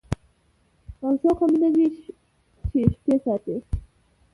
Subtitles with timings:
[1.01, 1.85] او شوخه مینه ده
[2.69, 3.55] چي شپې ساتي